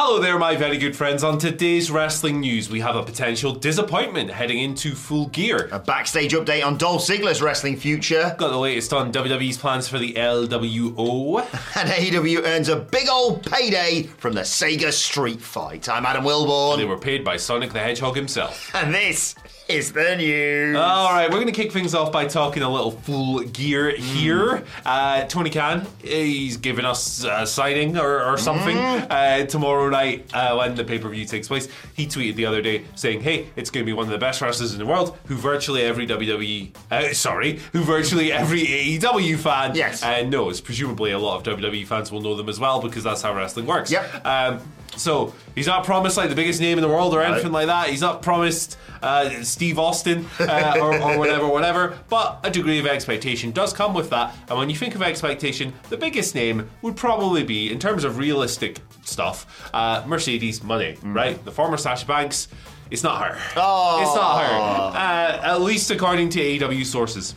[0.00, 1.24] Hello there, my very good friends.
[1.24, 5.68] On today's wrestling news, we have a potential disappointment heading into full gear.
[5.72, 8.32] A backstage update on Dolph Ziggler's wrestling future.
[8.38, 11.38] Got the latest on WWE's plans for the LWO.
[11.76, 15.88] And AEW earns a big old payday from the Sega Street Fight.
[15.88, 16.76] I'm Adam Wilbourn.
[16.76, 18.72] They were paid by Sonic the Hedgehog himself.
[18.76, 19.34] And this
[19.68, 20.76] is the news.
[20.76, 24.64] All right, we're going to kick things off by talking a little full gear here.
[24.86, 30.56] Uh, Tony Khan, he's giving us a signing or, or something uh, tomorrow night uh,
[30.56, 31.68] when the pay per view takes place.
[31.94, 34.40] He tweeted the other day saying, "Hey, it's going to be one of the best
[34.40, 39.74] wrestlers in the world, who virtually every WWE, uh, sorry, who virtually every AEW fan
[39.74, 40.02] Yes.
[40.02, 40.60] uh, knows.
[40.62, 43.66] Presumably, a lot of WWE fans will know them as well because that's how wrestling
[43.66, 43.90] works.
[43.90, 44.26] Yep.
[44.26, 44.60] Um,
[44.98, 47.88] so he's not promised like the biggest name in the world or anything like that.
[47.88, 51.98] He's not promised uh, Steve Austin uh, or, or whatever, whatever.
[52.08, 54.34] But a degree of expectation does come with that.
[54.48, 58.18] And when you think of expectation, the biggest name would probably be, in terms of
[58.18, 61.42] realistic stuff, uh, Mercedes Moné, right?
[61.44, 62.48] The former Sasha Banks.
[62.90, 63.38] It's not her.
[63.56, 64.00] Oh.
[64.02, 64.96] It's not her.
[64.96, 67.34] Uh, at least according to AEW sources.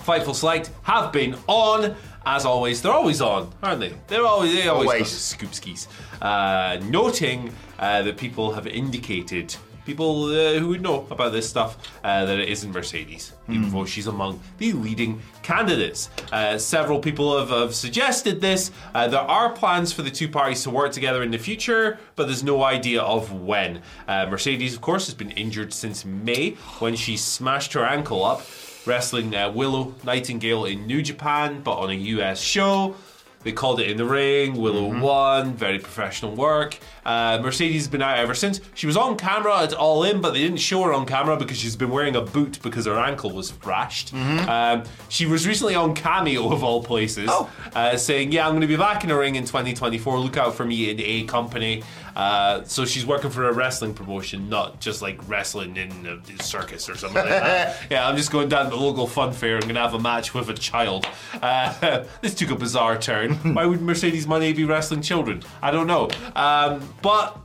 [0.00, 1.96] Fightful Select have been on.
[2.28, 3.92] As always, they're always on, aren't they?
[4.08, 5.08] They're always they always, Always.
[5.08, 5.86] scoop skis.
[6.20, 11.76] Uh, noting uh, that people have indicated, people uh, who would know about this stuff,
[12.02, 16.10] uh, that it isn't Mercedes, even though she's among the leading candidates.
[16.32, 18.72] Uh, several people have, have suggested this.
[18.92, 22.26] Uh, there are plans for the two parties to work together in the future, but
[22.26, 23.82] there's no idea of when.
[24.08, 28.42] Uh, Mercedes, of course, has been injured since May when she smashed her ankle up
[28.86, 32.94] wrestling uh, Willow Nightingale in New Japan, but on a US show.
[33.42, 34.56] They called it in the ring.
[34.60, 35.54] Willow won.
[35.54, 36.78] Very professional work.
[37.04, 38.60] Uh, Mercedes has been out ever since.
[38.74, 41.56] She was on camera at All In, but they didn't show her on camera because
[41.56, 44.12] she's been wearing a boot because her ankle was thrashed.
[44.14, 47.48] Um, she was recently on Cameo of all places, Oh.
[47.72, 50.18] uh, saying, "Yeah, I'm going to be back in the ring in 2024.
[50.18, 51.84] Look out for me in A Company."
[52.16, 56.88] Uh, so she's working for a wrestling promotion, not just like wrestling in a circus
[56.88, 57.76] or something like that.
[57.90, 60.00] yeah, I'm just going down to the local fun fair and going to have a
[60.00, 61.06] match with a child.
[61.42, 63.34] Uh, this took a bizarre turn.
[63.54, 65.42] Why would Mercedes Moné be wrestling children?
[65.60, 66.08] I don't know.
[66.34, 67.38] Um, but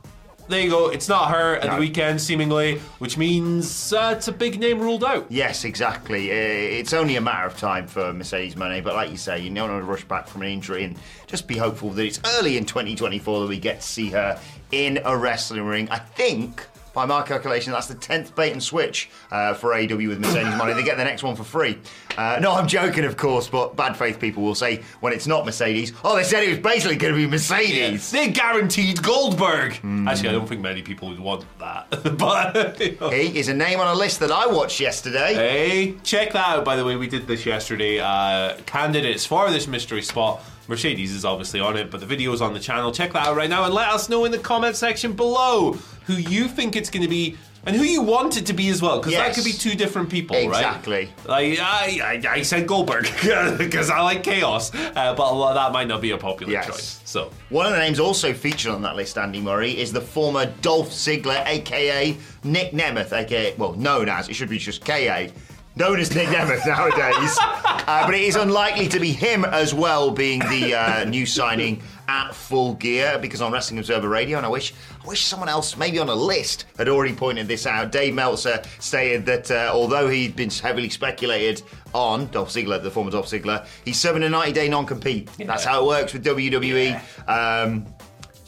[0.52, 0.90] there you go.
[0.90, 5.04] It's not her at the weekend, seemingly, which means uh, it's a big name ruled
[5.04, 5.26] out.
[5.30, 6.30] Yes, exactly.
[6.32, 9.50] Uh, It's only a matter of time for Mercedes Moné, but like you say, you
[9.54, 10.98] don't want to rush back from an injury and
[11.28, 14.40] just be hopeful that it's early in 2024 that we get to see her
[14.72, 15.88] in a wrestling ring.
[15.90, 16.68] I think.
[16.94, 20.76] By my calculation, that's the 10th bait and switch uh, for AEW with Mercedes Moné.
[20.76, 21.78] They get the next one for free.
[22.18, 25.46] Uh, no, I'm joking, of course, but bad faith people will say when it's not
[25.46, 28.12] Mercedes, oh, they said it was basically going to be Mercedes.
[28.12, 29.80] They're guaranteed Goldberg.
[30.08, 31.88] Actually, I don't think many people would want that.
[32.18, 33.10] but you know.
[33.10, 35.34] He is a name on a list that I watched yesterday.
[35.34, 36.66] Hey, check that out.
[36.66, 38.00] By the way, we did this yesterday.
[38.00, 40.42] Uh, candidates for this mystery spot.
[40.68, 42.92] Mercedes is obviously on it, but the video is on the channel.
[42.92, 45.74] Check that out right now and let us know in the comment section below
[46.06, 48.82] who you think it's going to be and who you want it to be as
[48.82, 50.94] well, because that could be two different people, Exactly.
[50.96, 51.04] right?
[51.04, 51.30] Exactly.
[51.30, 53.04] Like I, I, I said Goldberg
[53.60, 56.52] because I like chaos, uh, but a lot of that might not be a popular
[56.54, 56.66] Yes.
[56.66, 57.02] choice.
[57.06, 60.48] So One of the names also featured on that list, Andy Murray, is the former
[60.64, 65.28] Dolph Ziggler, aka Nick Nemeth, aka, well, known as, it should be just KA,
[65.76, 67.38] known as Nick Nemeth nowadays.
[67.82, 71.82] Uh, but it is unlikely to be him as well being the uh, new signing
[72.08, 74.74] at Full Gear because on Wrestling Observer Radio, and I wish
[75.04, 77.92] I wish someone else, maybe on a list, had already pointed this out.
[77.92, 81.64] Dave Meltzer stated that uh, although he'd been heavily speculated
[81.94, 85.30] on Dolph Ziggler, the former Dolph Ziggler, he's serving a 90-day non-compete.
[85.40, 87.02] That's how it works with WWE.
[87.28, 87.88] Um,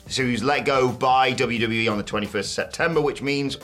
[0.08, 3.58] so he was let go by WWE on the 21st of September, which means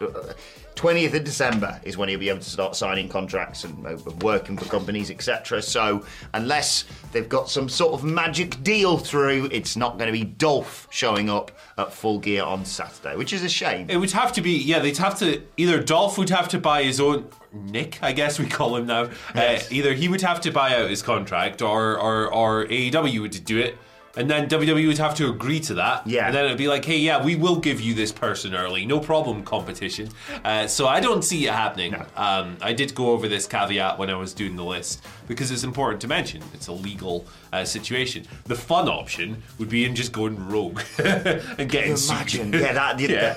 [0.00, 0.32] uh,
[0.76, 4.58] 20th of December is when he'll be able to start signing contracts and uh, working
[4.58, 5.62] for companies, etc.
[5.62, 10.24] So unless they've got some sort of magic deal through, it's not going to be
[10.24, 13.88] Dolph showing up at Full Gear on Saturday, which is a shame.
[13.88, 16.82] It would have to be, yeah, they'd have to, either Dolph would have to buy
[16.82, 19.08] his own, Nick, I guess we call him now.
[19.34, 19.64] Yes.
[19.64, 23.44] Uh, either he would have to buy out his contract or, or, or AEW would
[23.46, 23.78] do it.
[24.16, 26.06] And then WWE would have to agree to that.
[26.06, 26.26] Yeah.
[26.26, 28.86] And then it'd be like, hey, yeah, we will give you this person early.
[28.86, 30.08] No problem, competition.
[30.44, 31.94] Uh, so I don't see it happening.
[32.16, 35.64] Um, I did go over this caveat when I was doing the list because it's
[35.64, 36.42] important to mention.
[36.54, 38.24] It's a legal uh, situation.
[38.44, 42.52] The fun option would be in just going rogue and getting Imagine.
[42.52, 43.36] Yeah, that- yeah.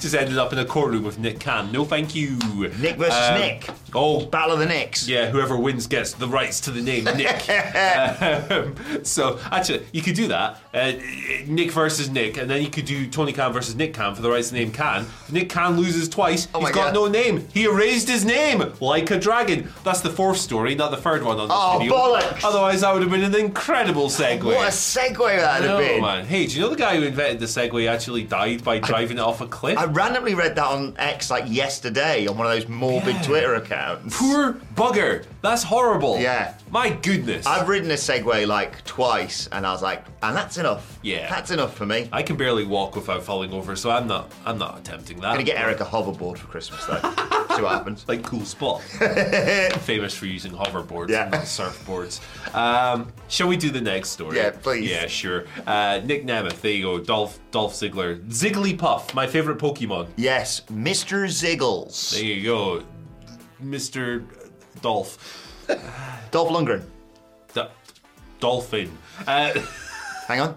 [0.00, 1.70] just ended up in a courtroom with Nick Khan.
[1.72, 2.36] No, thank you.
[2.80, 3.68] Nick versus Um, Nick.
[3.94, 5.08] Oh, Battle of the Nicks.
[5.08, 7.48] yeah, whoever wins gets the rights to the name Nick.
[8.22, 8.74] um,
[9.04, 10.58] so actually, you could do that.
[10.72, 10.92] Uh,
[11.46, 14.30] Nick versus Nick, and then you could do Tony Khan versus Nick Khan for the
[14.30, 15.02] rights to the name Khan.
[15.26, 16.48] If Nick Khan loses twice.
[16.54, 16.94] Oh he's got God.
[16.94, 17.46] no name.
[17.52, 19.72] He erased his name like a dragon.
[19.84, 21.94] That's the fourth story, not the third one on this Oh, video.
[21.94, 22.44] bollocks.
[22.44, 24.42] Otherwise, that would have been an incredible segue.
[24.44, 26.00] What a segue that would have been.
[26.02, 26.24] man.
[26.24, 29.22] Hey, do you know the guy who invented the Segway actually died by driving it
[29.22, 29.78] off a cliff?
[29.78, 33.22] I randomly read that on X like yesterday on one of those morbid Yeah.
[33.22, 33.83] Twitter accounts.
[34.10, 35.24] Poor bugger.
[35.42, 36.18] That's horrible.
[36.18, 36.54] Yeah.
[36.70, 37.46] My goodness.
[37.46, 40.98] I've ridden a Segway like twice, and I was like, and that's enough.
[41.02, 41.28] Yeah.
[41.28, 42.08] that's enough for me.
[42.12, 44.32] I'm can barely walk without falling over, so I'm not.
[44.44, 45.26] I'm not attempting that.
[45.28, 46.96] I'm gonna get Eric a hoverboard for Christmas though.
[47.54, 48.04] See what happens.
[48.08, 48.82] like cool spot.
[49.82, 51.24] Famous for using hoverboards Yeah.
[51.26, 52.20] and surfboards.
[52.54, 54.38] Um, shall we do the next story?
[54.38, 54.90] Yeah, please.
[54.90, 55.44] Yeah, sure.
[55.66, 56.98] Uh, Nick Nemeth, there you go.
[56.98, 58.20] Dolph Dolph Ziggler.
[58.28, 60.08] Zigglypuff, my favorite Pokemon.
[60.16, 61.26] Yes, Mr.
[61.28, 62.12] Ziggles.
[62.12, 62.82] There you go.
[63.64, 64.24] Mr.
[64.82, 65.40] Dolph.
[66.30, 66.82] Dolph Lundgren.
[67.54, 67.62] D-
[68.40, 68.96] Dolphin.
[69.26, 69.52] Uh,
[70.28, 70.56] Hang on.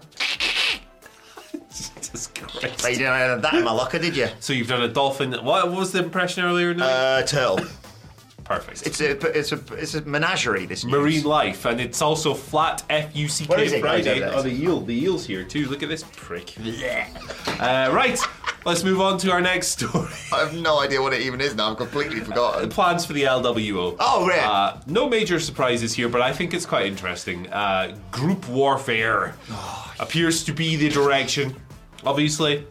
[1.70, 2.84] Jesus Christ.
[2.84, 4.28] Oh, you didn't have that in my locker, did you?
[4.40, 5.32] So you've done a dolphin.
[5.44, 6.74] What was the impression earlier?
[6.74, 6.82] Nick?
[6.84, 7.60] Uh, turtle.
[8.44, 8.86] Perfect.
[8.86, 10.64] It's a it's a it's a menagerie.
[10.64, 10.92] This news.
[10.94, 14.22] Marine life, and it's also flat F U C What is K it, Friday.
[14.22, 14.36] over?
[14.38, 15.66] Oh, the eel, the eel's here too.
[15.68, 16.54] Look at this prick.
[17.60, 18.18] uh, right,
[18.64, 20.08] let's move on to our next story.
[20.32, 21.70] I have no idea what it even is now.
[21.70, 22.68] I've completely forgotten.
[22.68, 23.96] The plans for the LWO.
[23.98, 24.38] Oh, right.
[24.38, 27.46] Uh, no major surprises here, but I think it's quite interesting.
[27.48, 29.34] Uh, group warfare
[30.00, 31.54] appears to be the direction.
[32.04, 32.66] Obviously,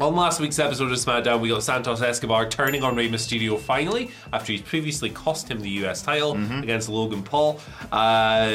[0.00, 4.10] on last week's episode of SmackDown, we got Santos Escobar turning on Rey Mysterio finally
[4.32, 6.62] after he's previously cost him the US title Mm-hmm.
[6.64, 7.60] against Logan Paul.
[7.92, 8.48] Uh,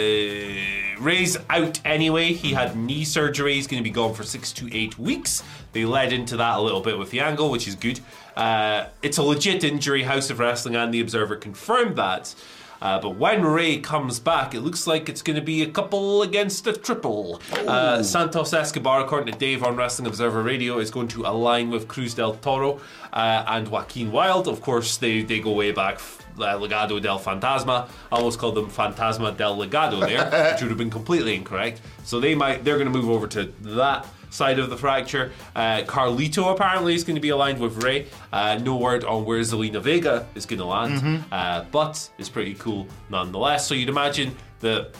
[0.99, 2.33] Rey's out anyway.
[2.33, 3.53] He had knee surgery.
[3.53, 5.41] He's going to be gone for six to eight weeks.
[5.71, 8.01] They led into that a little bit with the angle, which is good.
[8.35, 10.03] Uh, it's a legit injury.
[10.03, 12.35] House of Wrestling and The Observer confirmed that.
[12.81, 16.21] Uh, but when Ray comes back, it looks like it's going to be a couple
[16.21, 17.41] against a triple.
[17.67, 21.87] Uh, Santos Escobar, according to Dave on Wrestling Observer Radio, is going to align with
[21.87, 22.79] Cruz del Toro
[23.13, 24.47] uh, and Joaquin Wilde.
[24.47, 25.99] Of course, they, they go way back.
[26.37, 27.89] Uh, Legado del Fantasma.
[28.11, 31.81] I almost called them Fantasma del Legado there, which would have been completely incorrect.
[32.05, 35.31] So they might they're going to move over to that side of the fracture.
[35.55, 38.07] Uh, Carlito apparently is going to be aligned with Ray.
[38.31, 42.53] Uh, no word on where Zelina Vega is going to land, uh, but it's pretty
[42.55, 43.67] cool nonetheless.
[43.67, 44.91] So you'd imagine that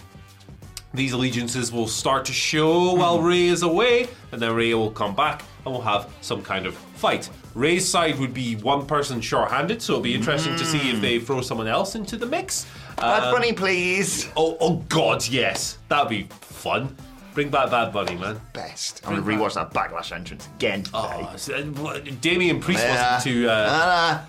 [0.93, 5.13] these allegiances will start to show while Ray is away, and then Ray will come
[5.15, 7.29] back and we'll have some kind of fight.
[7.53, 11.19] Ray's side would be one person short-handed, so it'll be interesting to see if they
[11.19, 12.65] throw someone else into the mix.
[12.97, 14.29] Bad Um, Bunny, please.
[14.35, 16.95] Oh, oh God, yes, that'd be fun.
[17.39, 18.41] Bring back Bad Bunny, man.
[18.51, 18.99] Best.
[19.07, 20.97] I'm gonna rewatch that backlash entrance again today.
[20.97, 23.13] Oh, so, uh, what- Damien Priest Yeah.
[23.15, 23.49] wasn't too.
[23.49, 24.25] Uh, Ah.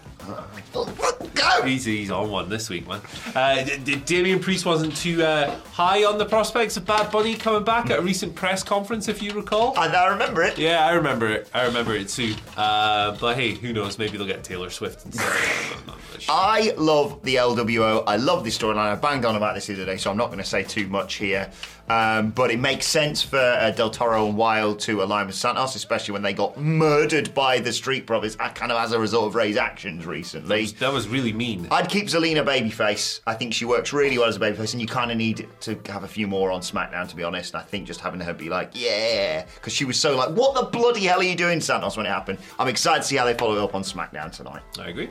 [1.34, 1.62] Go.
[1.64, 3.00] he's, he's on one this week, man.
[3.34, 7.34] Uh, D- D- Damien Priest wasn't too uh, high on the prospects of Bad Bunny
[7.34, 9.76] coming back at a recent press conference, if you recall.
[9.78, 10.58] I, I remember it.
[10.58, 11.48] Yeah, I remember it.
[11.54, 12.34] I remember it too.
[12.56, 13.98] Uh, but hey, who knows?
[13.98, 15.26] Maybe they'll get Taylor Swift instead.
[15.26, 16.34] I'm not really sure.
[16.34, 18.04] I love the LWO.
[18.06, 18.76] I love this storyline.
[18.78, 20.86] I banged on about this the other day, so I'm not going to say too
[20.88, 21.50] much here.
[21.88, 25.74] Um, but it makes sense for uh, Del Toro and Wilde to align with Santos,
[25.74, 29.26] especially when they got murdered by the Street Brothers, uh, kind of as a result
[29.26, 30.66] of Ray's actions recently.
[30.66, 31.68] That was really mean.
[31.70, 33.20] I'd keep Zelina babyface.
[33.26, 35.80] I think she works really well as a babyface, and you kind of need to
[35.86, 37.54] have a few more on SmackDown, to be honest.
[37.54, 40.54] And I think just having her be like, yeah, because she was so like, what
[40.54, 42.38] the bloody hell are you doing, Santos, when it happened?
[42.58, 44.62] I'm excited to see how they follow up on SmackDown tonight.
[44.78, 45.10] I agree.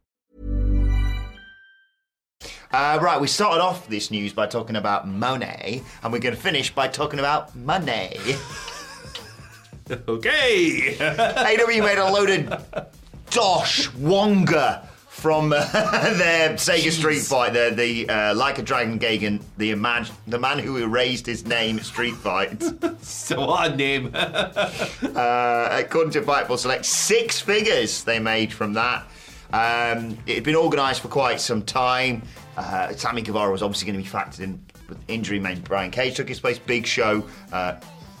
[2.71, 6.41] Uh, right, we started off this news by talking about Moné, and we're going to
[6.41, 8.15] finish by talking about money.
[10.07, 10.95] Okay.
[10.99, 12.87] AEW made a load of
[13.29, 15.59] Dosh Wonga from uh,
[16.17, 20.59] their Sega Street Fight, the, the uh, Like a Dragon Gaiden, the, imag- the man
[20.59, 22.63] who erased his name Street Fight.
[23.01, 24.11] so what a name.
[24.13, 29.05] uh, according to Fightful Select, six figures they made from that.
[29.53, 32.23] Um, it had been organised for quite some time.
[32.57, 35.39] Uh, Sammy Guevara was obviously going to be factored in with injury.
[35.39, 36.59] Made Brian Cage took his place.
[36.59, 37.27] Big Show.
[37.51, 37.75] Uh,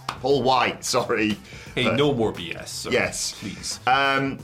[0.07, 1.37] Paul White, sorry.
[1.75, 2.67] hey, Uh, no more BS.
[2.67, 2.91] sir.
[2.91, 3.35] Yes.
[3.39, 3.79] Please.
[3.87, 4.37] Um,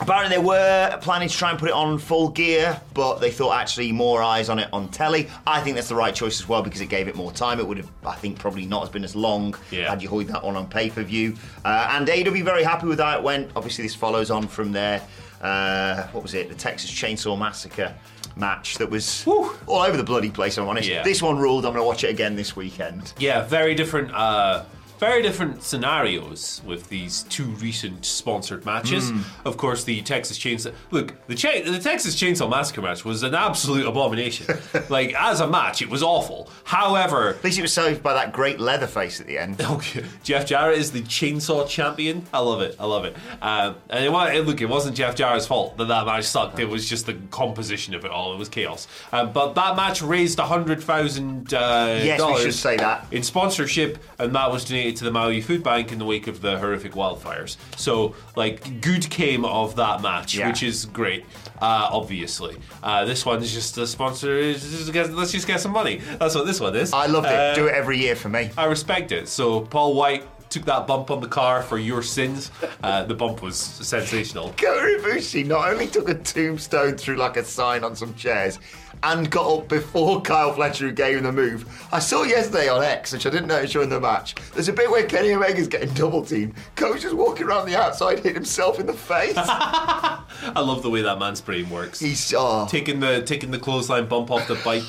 [0.00, 3.56] apparently, they were planning to try and put it on full gear, but they thought
[3.60, 5.28] actually more eyes on it on telly.
[5.46, 7.58] I think that's the right choice as well because it gave it more time.
[7.60, 9.88] It would have, I think, probably not have been as long Yeah.
[9.90, 11.34] had you hoid that one on pay per view.
[11.64, 13.50] Uh, and AEW very happy with how it went.
[13.56, 15.02] Obviously, this follows on from their
[15.42, 17.94] uh, what was it, the Texas Chainsaw Massacre
[18.36, 20.56] match that was all over the bloody place.
[20.56, 20.88] I'm honest.
[20.88, 21.02] Yeah.
[21.02, 21.66] This one ruled.
[21.66, 23.12] I'm going to watch it again this weekend.
[23.18, 24.12] Yeah, very different.
[24.14, 24.64] Uh,
[25.02, 29.10] very different scenarios with these two recent sponsored matches.
[29.10, 29.22] Hmm.
[29.44, 30.72] Of course, the Texas Chainsaw.
[30.92, 34.46] Look, the cha- the Texas Chainsaw Massacre match was an absolute abomination.
[34.88, 36.48] like as a match, it was awful.
[36.62, 39.60] However, At least it was saved by that great Leatherface at the end.
[39.72, 40.04] Okay.
[40.22, 42.26] Jeff Jarrett is the chainsaw champion.
[42.32, 42.76] I love it.
[42.78, 43.16] I love it.
[43.40, 44.10] Um, and it,
[44.46, 46.58] look, it wasn't Jeff Jarrett's fault that that match sucked.
[46.58, 48.34] It was just the composition of it all.
[48.34, 48.86] It was chaos.
[49.12, 53.06] Um, but that match raised a hundred thousand uh, Yes, we dollars should say that.
[53.10, 56.40] in sponsorship, and that was donated to the Maui Food Bank in the wake of
[56.40, 57.56] the horrific wildfires.
[57.76, 60.48] So, like, good came of that match, Yeah.
[60.48, 61.24] which is great.
[61.60, 64.36] Uh, obviously, uh, this one's just a sponsor.
[64.38, 66.00] is just get- Let's just get some money.
[66.18, 66.92] That's what this one is.
[66.92, 67.32] I loved it.
[67.32, 68.50] Uh, Do it every year for me.
[68.56, 69.28] I respect it.
[69.28, 72.50] So Paul White took that bump on the car for your sins.
[72.82, 74.48] Uh, the bump was sensational.
[74.58, 78.58] Kota Ibushi not only took a tombstone through like a sign on some chairs
[79.02, 81.66] and got up before Kyle Fletcher who gave him the move.
[81.90, 84.34] I saw yesterday on X, which I didn't notice during the match.
[84.52, 86.54] There's a bit where Kenny Omega's getting double teamed.
[86.76, 89.34] Coach just walking around the outside, hit himself in the face.
[89.36, 90.22] I
[90.56, 91.98] love the way that man's brain works.
[91.98, 92.66] He's oh.
[92.68, 94.82] taking the taking the clothesline bump off the bike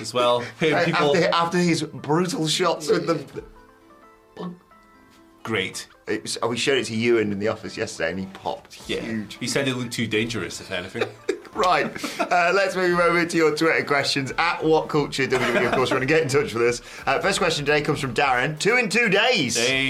[0.00, 0.44] as well.
[0.58, 3.44] Hey, people, after, after his brutal shots with the.
[5.42, 5.86] Great.
[6.06, 8.88] It was, oh, we showed it to Ewan in the office yesterday, and he popped
[8.88, 9.36] Yeah, huge.
[9.38, 10.60] he said it looked too dangerous.
[10.60, 11.04] If anything,
[11.54, 11.84] Right,
[12.18, 15.66] uh, let's move over to your Twitter questions at What Culture WWE.
[15.66, 16.80] Of course, we're going to get in touch with us.
[17.06, 18.58] Uh, first question today comes from Darren.
[18.58, 19.58] Two in two days.
[19.58, 19.84] hey,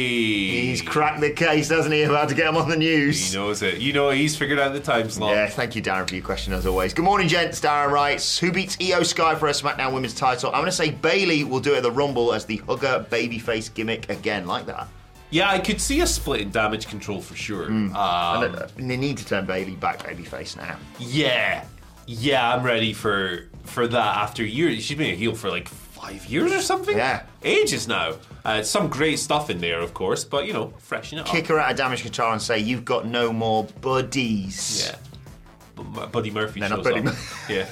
[0.48, 2.02] He's cracked the case, hasn't he?
[2.02, 3.30] About to get him on the news.
[3.30, 3.78] He knows it.
[3.78, 5.36] You know, he's figured out the time slot.
[5.36, 6.94] Yeah, thank you, Darren, for your question as always.
[6.94, 7.60] Good morning, gents.
[7.60, 10.48] Darren writes, who beats Iyo Sky for a SmackDown Women's title?
[10.50, 13.72] I'm going to say Bayley will do it at the Rumble as the hugger babyface
[13.72, 14.88] gimmick again, like that.
[15.32, 17.66] Yeah, I could see a split in damage control for sure.
[17.66, 17.96] Hmm.
[17.96, 20.76] Um, And, uh, they need to turn Bayley back babyface now.
[21.00, 21.64] Yeah,
[22.06, 24.16] yeah, I'm ready for for that.
[24.18, 26.96] After years, she's been a heel for like five years or something.
[26.96, 27.22] Yeah.
[27.44, 28.12] ages now.
[28.44, 31.26] Uh, some great stuff in there, of course, but you know, freshen it up.
[31.28, 34.84] Kick her out of damage control and say, you've got no more buddies.
[34.84, 34.96] Yeah,
[35.82, 37.04] B- Buddy Murphy No, not shows Buddy up.
[37.06, 37.16] Mur-
[37.48, 37.66] yeah.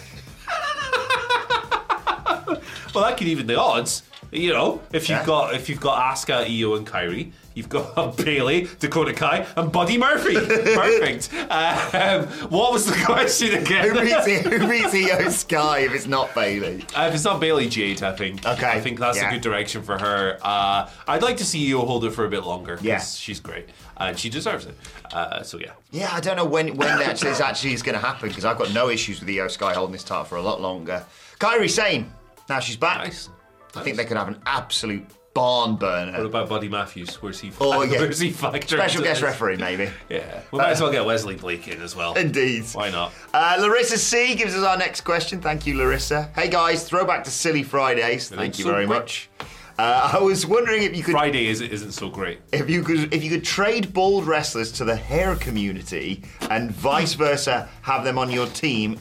[2.94, 4.02] well, that could even the odds.
[4.32, 5.26] You know, if you've Yeah.
[5.26, 9.98] got if you've got Asuka, Iyo, and Kairi, you've got Bayley, Dakota Kai, and Buddy
[9.98, 10.34] Murphy.
[10.34, 11.30] Perfect.
[11.50, 13.88] Um, what was the question again?
[13.94, 16.84] Who beats, who beats Iyo Sky if it's not Bayley?
[16.96, 18.46] Uh, if it's not Bayley Jade, I think.
[18.46, 19.28] Okay, I think that's yeah.
[19.28, 20.38] a good direction for her.
[20.42, 22.76] Uh, I'd like to see Iyo hold it for a bit longer.
[22.76, 23.00] 'cause Yeah.
[23.00, 24.74] she's great and she deserves it.
[25.12, 25.72] Uh, so yeah.
[25.90, 28.58] Yeah, I don't know when when actually this actually is going to happen because I've
[28.58, 31.04] got no issues with Iyo Sky holding this title for a lot longer.
[31.38, 32.12] Kairi Sane,
[32.48, 32.98] now she's back.
[32.98, 33.28] Nice.
[33.74, 36.12] I think they could have an absolute barn burner.
[36.12, 37.16] What about Buddy Matthews?
[37.22, 37.52] Where's he?
[37.60, 38.00] Oh, yeah.
[38.00, 39.88] Where's he factored Special guest referee, maybe.
[40.08, 42.14] Yeah, we might as well get Wesley Blake in as well.
[42.14, 42.64] Indeed.
[42.72, 43.12] Why not?
[43.32, 45.40] Uh, Larissa C gives us our next question.
[45.40, 46.30] Thank you, Larissa.
[46.34, 48.28] Hey guys, throwback to Silly Fridays.
[48.28, 48.98] Thank you so very quick.
[48.98, 49.30] much.
[49.78, 52.40] Uh, I was wondering if you could Friday is, isn't so great.
[52.52, 57.14] if you could if you could trade bald wrestlers to the hair community and vice
[57.14, 58.98] versa, have them on your team.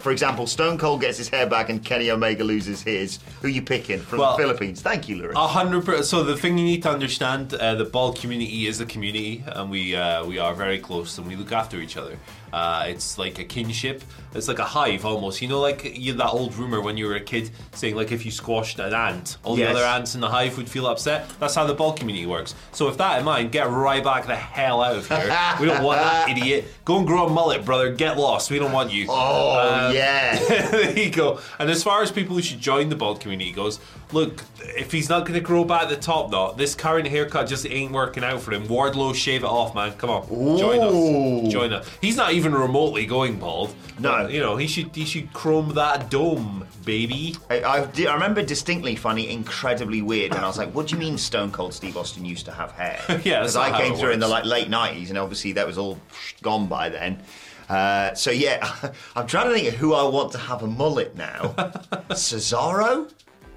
[0.00, 3.18] For example, Stone Cold gets his hair back and Kenny Omega loses his.
[3.40, 4.82] Who are you picking from Well- the Philippines?
[4.82, 5.32] Thank you, Lewis.
[5.36, 6.04] A hundred percent.
[6.04, 9.70] So the thing you need to understand, uh, the bald community is a community, and
[9.70, 12.18] we uh, we are very close, and we look after each other.
[12.52, 14.02] Uh, it's like a kinship.
[14.34, 15.40] It's like a hive almost.
[15.40, 18.24] You know, like you, that old rumor when you were a kid saying like if
[18.24, 19.72] you squashed an ant, all Yes.
[19.72, 21.28] the other ants in the hive would feel upset.
[21.40, 22.54] That's how the bald community works.
[22.72, 25.18] So with that in mind, get right back the hell out of here.
[25.60, 26.66] we don't want that idiot.
[26.84, 27.92] Go and grow a mullet, brother.
[27.92, 28.50] Get lost.
[28.50, 29.06] We don't want you.
[29.08, 30.38] oh Um, yeah.
[30.70, 31.40] there you go.
[31.58, 33.80] And as far as people who should join the bald community goes,
[34.12, 37.66] look, if he's not going to grow back the top knot, this current haircut just
[37.66, 38.66] ain't working out for him.
[38.68, 39.92] Wardlow, shave it off, man.
[39.94, 40.26] Come on,
[40.58, 41.52] join us.
[41.52, 41.88] Join us.
[42.02, 43.74] He's not even remotely going bald.
[43.98, 44.10] No.
[44.24, 47.34] But, you know he should he should chrome that dome, baby.
[47.50, 50.94] I, I, I remember distinctly finding it incredibly weird when I was like, "What do
[50.94, 53.78] you mean Stone Cold Steve Austin used to have hair?" Yeah, that's because I how
[53.78, 54.46] came it through in the works.
[54.46, 55.98] like late '90s, and obviously that was all
[56.42, 57.22] gone by then.
[57.68, 58.74] Uh, so yeah,
[59.16, 61.54] I'm trying to think of who I want to have a mullet now.
[62.10, 63.10] Cesaro?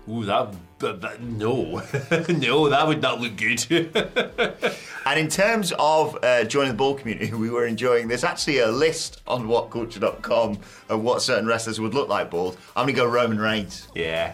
[0.08, 1.82] Ooh, that, that, that- no,
[2.30, 3.66] no, that would not look good.
[5.06, 8.08] And in terms of uh, joining the ball community, we were enjoying.
[8.08, 12.58] There's actually a list on whatculture.com of what certain wrestlers would look like bald.
[12.76, 13.88] I'm gonna go Roman Reigns.
[13.96, 14.34] yeah,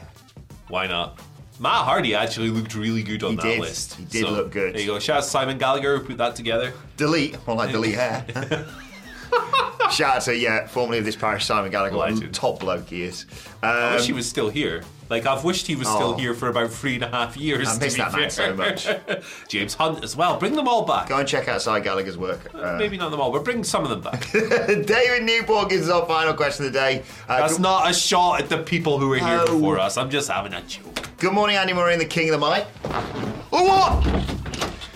[0.67, 1.19] why not?
[1.59, 3.59] Matt Hardy actually looked really good on He that did.
[3.61, 3.93] list.
[3.93, 4.73] He did look good.
[4.73, 4.99] There you go.
[4.99, 6.73] Shout out to Simon Gallagher who put that together.
[6.97, 8.25] Delete, well, I delete hair.
[9.91, 11.95] Shout out to yeah, formerly of this parish, Simon Gallagher.
[11.97, 12.33] Legend.
[12.33, 13.25] top bloke he is.
[13.63, 14.83] I wish he Um, was still here.
[15.07, 15.95] Like I've wished he was Oh.
[15.95, 17.67] still here for about three and a half years.
[17.67, 18.87] I miss that man so much.
[19.47, 20.37] James Hunt as well.
[20.39, 21.09] Bring them all back.
[21.09, 22.39] Go and check out Cy Gallagher's work.
[22.55, 24.31] Uh, Maybe not them all, but bring some of them back.
[24.31, 27.03] David Newport gives us our final question of the day.
[27.29, 29.45] Uh, That's good, not a shot at the people who were here No.
[29.45, 29.95] before us.
[29.95, 31.07] I'm just having a joke.
[31.19, 32.65] good morning, Andy Murray and the King of the Mic.
[33.53, 34.25] Oh, what?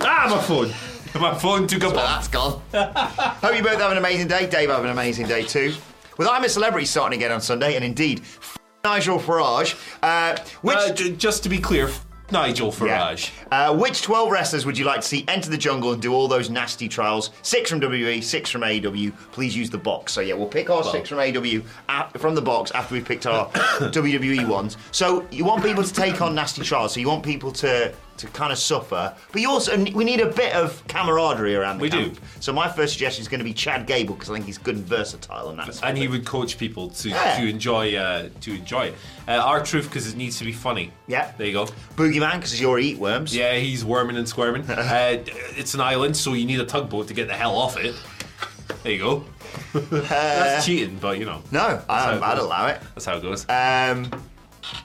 [0.01, 0.73] Ah, my phone.
[1.15, 2.07] My phone took a Well, bump.
[2.07, 2.61] that's gone.
[3.41, 4.47] Hope you both have an amazing day.
[4.47, 5.73] Dave have an amazing day too.
[6.17, 9.75] With I'm a Celebrity starting again on Sunday, and indeed, f- Nigel Farage.
[10.03, 13.31] Uh, which Uh, j- just to be clear, f- Nigel Farage.
[13.51, 16.27] Uh, which 12 wrestlers would you like to see enter the jungle and do all
[16.27, 17.31] those nasty trials?
[17.41, 19.11] Six from WWE, six from AEW.
[19.31, 20.13] Please use the box.
[20.13, 21.63] So, yeah, we'll pick our six from AEW
[22.17, 23.47] from the box after we've picked our
[23.91, 24.77] WWE ones.
[24.91, 26.93] So, you want people to take on nasty trials.
[26.93, 29.15] So, you want people to, to kind of suffer.
[29.31, 32.11] But you also, we need a bit of camaraderie around the We do.
[32.39, 34.75] So, my first suggestion is going to be Chad Gable because I think he's good
[34.75, 35.79] and versatile on that.
[35.83, 37.39] And he would coach people to, Yeah.
[37.39, 38.95] to enjoy uh, to enjoy it.
[39.27, 40.91] Uh, R-Truth because it needs to be funny.
[41.07, 41.31] Yeah.
[41.37, 41.65] There you go.
[41.95, 43.35] Boogeyman because you're eat worms.
[43.35, 44.63] Yeah, he's worming and squirming.
[44.69, 45.23] uh,
[45.55, 47.95] it's an island, so you need a tugboat to get the hell off it.
[48.83, 49.25] There you go.
[49.73, 51.41] That's cheating, but you know.
[51.51, 52.81] No, I, I'd allow it.
[52.95, 53.47] That's how it goes.
[53.49, 54.09] Um,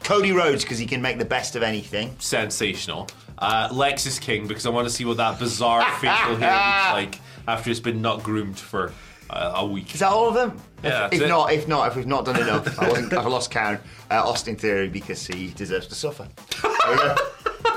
[0.03, 2.14] Cody Rhodes because he can make the best of anything.
[2.18, 3.09] Sensational.
[3.38, 7.20] Uh, Lexis King because I want to see what that bizarre facial hair looks like
[7.49, 8.92] after it's been not groomed for
[9.31, 9.92] uh, a week.
[9.94, 10.57] Is that all of them?
[10.83, 13.51] Yeah, If, if not, if not, if we've not done enough, I wasn't, I've lost
[13.51, 13.81] count.
[14.11, 16.29] Uh, Austin Theory because he deserves to suffer.
[16.62, 17.14] There we go.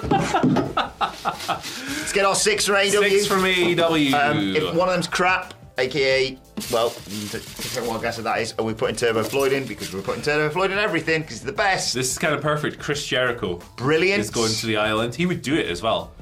[1.18, 3.10] Let's get our six from AEW.
[3.10, 4.14] Six from AEW.
[4.14, 6.38] Um, if one of them's crap, aka,
[6.72, 10.52] well, what guess that is, are we putting Turbo Floyd in because we're putting Turbo
[10.52, 11.94] Floyd in everything because he's the best.
[11.94, 12.80] this is kind of perfect.
[12.80, 14.20] Chris Jericho Brilliant.
[14.20, 15.16] is going to the island.
[15.16, 16.14] He would do it as well.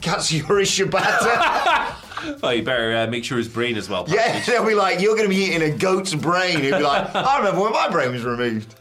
[0.00, 2.00] Katsuyori Shibata.
[2.42, 4.06] Oh, you better uh, make sure his brain is well.
[4.08, 4.46] yeah, packaged.
[4.48, 6.60] they'll be like, you're going to be eating a goat's brain.
[6.60, 8.74] He'll be like, I remember when my brain was removed.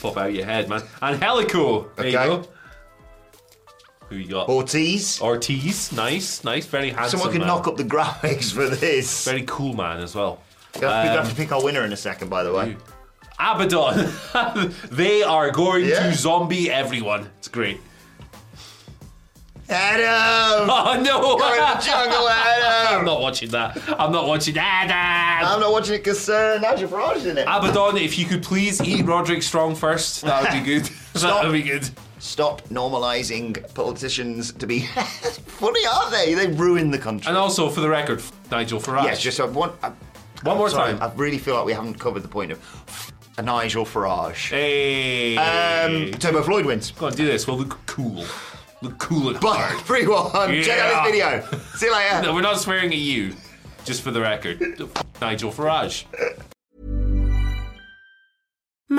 [0.00, 0.82] pop out your head, man.
[1.00, 1.94] And Helico.
[1.96, 2.44] There you go.
[4.10, 4.48] Who you got?
[4.48, 5.20] Ortiz.
[5.20, 5.92] Ortiz.
[5.92, 7.18] Nice, nice, very handsome.
[7.18, 7.48] Someone can man.
[7.48, 9.24] knock up the graphics for this.
[9.24, 10.40] Very cool man as well.
[10.74, 12.76] We have, we Um, have to pick our winner in a second, by the way.
[13.38, 14.10] Abaddon.
[14.90, 16.10] they are going Yeah.
[16.10, 17.28] to zombie everyone.
[17.38, 17.80] It's great.
[19.70, 20.68] Adam!
[20.70, 21.36] Oh no!
[21.36, 23.04] Go in the jungle, I'm Adam!
[23.04, 23.78] not watching that.
[23.98, 24.88] I'm not watching that.
[25.50, 27.42] I'm not watching it because uh, Nigel Farage's in it.
[27.42, 30.88] Abaddon, if you could please eat Roderick Strong first, that would be good.
[31.14, 31.88] That would be good.
[32.18, 36.34] Stop normalising politicians to be funny, aren't they?
[36.34, 37.28] They ruin the country.
[37.28, 39.04] And also, for the record, Nigel Farage.
[39.04, 39.70] yes, just uh, one.
[39.82, 39.92] Uh,
[40.42, 41.02] One more sorry, time.
[41.02, 44.50] I really feel like we haven't covered the point of a Nigel Farage.
[44.50, 45.36] Hey.
[45.36, 46.90] Um, Turbo Floyd wins.
[46.92, 47.46] Go on, do this.
[47.46, 48.24] We'll look cool.
[48.82, 49.80] Look cool and Bye, hard.
[49.80, 50.62] everyone.
[50.62, 51.60] Check out this video.
[51.74, 52.22] See you later.
[52.22, 53.34] No, we're not swearing at you.
[53.84, 54.60] Just for the record.
[55.20, 56.04] Nigel Farage.